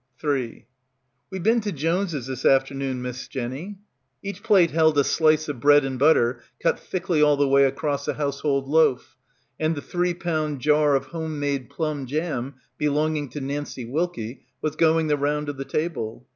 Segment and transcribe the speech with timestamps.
[0.15, 0.65] 80 BACKWATER 3
[1.29, 3.77] "We've been to Jones's this afternoon, Miss Jenny."
[4.23, 8.07] Each plate held a slice of bread and butter cut thickly all the way across
[8.07, 9.15] a household loaf,
[9.59, 14.43] and the three pound jar of home made plum jam be longing to Nancie Wilkie
[14.59, 16.25] was going the round of the table.